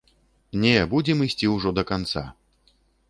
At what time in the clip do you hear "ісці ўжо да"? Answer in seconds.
1.27-1.85